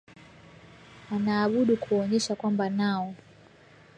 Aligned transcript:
wanaabudu 1.11 1.77
kuonyesha 1.77 2.35
kwamba 2.35 2.69
nao 2.69 3.15